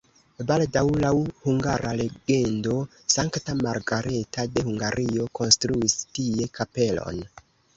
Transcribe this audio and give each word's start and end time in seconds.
Baldaŭ 0.51 0.81
laŭ 1.01 1.11
hungara 1.41 1.91
legendo 1.99 2.79
Sankta 3.17 3.57
Margareta 3.61 4.47
de 4.55 4.65
Hungario 4.71 5.29
konstruis 5.41 5.99
tie 6.19 6.53
kapelon. 6.61 7.25